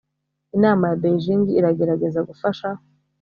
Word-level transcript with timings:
inama 0.55 0.85
ya 0.89 0.95
beijing 1.01 1.43
iragerageza 1.59 2.19
gufasha 2.29 2.69